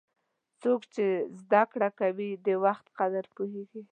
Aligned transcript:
څوک 0.61 0.81
چې 0.93 1.05
زده 1.41 1.61
کړه 1.71 1.89
کوي، 1.99 2.29
د 2.45 2.47
وخت 2.65 2.85
قدر 2.99 3.25
پوهیږي. 3.35 3.81